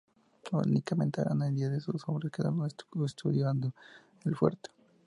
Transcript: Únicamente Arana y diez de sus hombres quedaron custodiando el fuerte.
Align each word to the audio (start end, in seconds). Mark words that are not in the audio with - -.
Únicamente 0.51 1.21
Arana 1.21 1.51
y 1.51 1.53
diez 1.53 1.69
de 1.69 1.79
sus 1.79 2.09
hombres 2.09 2.31
quedaron 2.31 2.67
custodiando 2.89 3.71
el 4.25 4.35
fuerte. 4.35 4.71